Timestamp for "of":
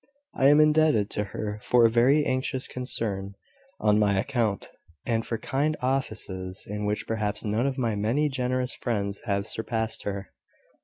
7.67-7.77